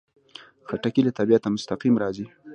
خټکی 0.67 1.01
له 1.07 1.11
طبیعته 1.19 1.47
مستقیم 1.55 1.95
راځي. 2.03 2.25